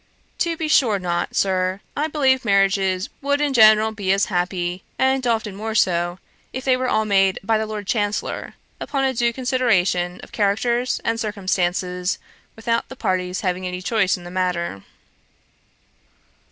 [0.39, 1.79] 'To be sure not, Sir.
[1.95, 6.17] I believe marriages would in general be as happy, and often more so,
[6.51, 10.99] if they were all made by the Lord Chancellor, upon a due consideration of characters
[11.03, 12.17] and circumstances,
[12.55, 14.81] without the parties having any choice in the matter.'